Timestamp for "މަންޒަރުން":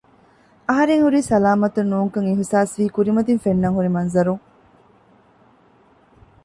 3.95-4.43